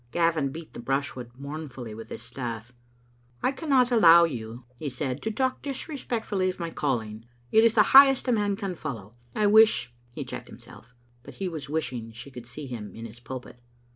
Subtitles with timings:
[0.09, 2.73] Gavin beat the brushwood mournfully with his staff."
[3.43, 7.25] I cannot allow you," he said," to talk disrespectfully of my calling.
[7.51, 9.13] It is the highest a man can follow.
[9.35, 13.19] I wish" He checked himself; but he was wishing she could see him in his
[13.19, 13.59] pulpit.